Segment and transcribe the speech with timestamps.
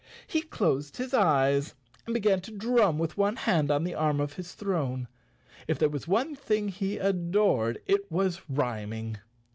[0.25, 1.75] He closed his eyes
[2.07, 5.07] and began to drum with one hand on the arm of his throne.
[5.67, 9.19] If there was one thing he adored it was rhyming.